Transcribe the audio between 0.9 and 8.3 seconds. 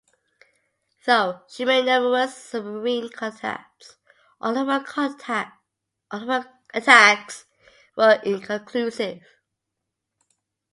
Though she made numerous submarine contacts, all of her attacks were